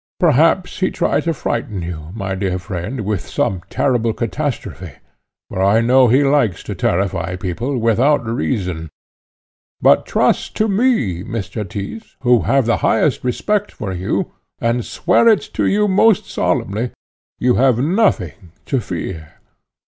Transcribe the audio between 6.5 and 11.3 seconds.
to terrify people without reason. But trust to me,